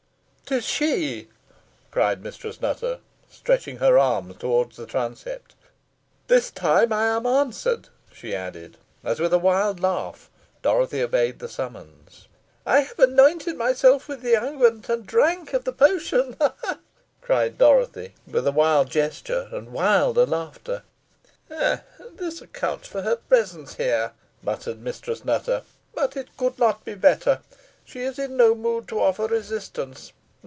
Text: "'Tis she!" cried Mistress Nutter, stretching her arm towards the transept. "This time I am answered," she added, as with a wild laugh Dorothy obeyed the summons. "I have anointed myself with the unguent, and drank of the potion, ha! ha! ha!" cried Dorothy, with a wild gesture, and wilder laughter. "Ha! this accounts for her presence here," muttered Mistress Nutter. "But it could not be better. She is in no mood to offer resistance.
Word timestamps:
"'Tis 0.51 0.65
she!" 0.65 1.29
cried 1.91 2.21
Mistress 2.21 2.59
Nutter, 2.59 2.99
stretching 3.29 3.77
her 3.77 3.97
arm 3.97 4.33
towards 4.33 4.75
the 4.75 4.85
transept. 4.85 5.55
"This 6.27 6.51
time 6.51 6.91
I 6.91 7.05
am 7.07 7.25
answered," 7.25 7.87
she 8.11 8.35
added, 8.35 8.75
as 9.01 9.21
with 9.21 9.31
a 9.33 9.37
wild 9.39 9.79
laugh 9.79 10.29
Dorothy 10.61 11.01
obeyed 11.01 11.39
the 11.39 11.47
summons. 11.47 12.27
"I 12.65 12.81
have 12.81 12.99
anointed 12.99 13.55
myself 13.55 14.09
with 14.09 14.19
the 14.21 14.33
unguent, 14.35 14.89
and 14.89 15.07
drank 15.07 15.53
of 15.53 15.63
the 15.63 15.71
potion, 15.71 16.35
ha! 16.41 16.53
ha! 16.59 16.65
ha!" 16.67 16.79
cried 17.21 17.57
Dorothy, 17.57 18.13
with 18.27 18.45
a 18.45 18.51
wild 18.51 18.89
gesture, 18.89 19.47
and 19.53 19.71
wilder 19.71 20.25
laughter. 20.25 20.83
"Ha! 21.49 21.83
this 22.17 22.41
accounts 22.41 22.89
for 22.89 23.03
her 23.03 23.15
presence 23.15 23.75
here," 23.75 24.11
muttered 24.43 24.81
Mistress 24.81 25.23
Nutter. 25.23 25.61
"But 25.95 26.17
it 26.17 26.35
could 26.35 26.59
not 26.59 26.83
be 26.83 26.95
better. 26.95 27.39
She 27.85 28.01
is 28.01 28.19
in 28.19 28.35
no 28.35 28.53
mood 28.53 28.89
to 28.89 28.99
offer 28.99 29.27
resistance. 29.27 30.11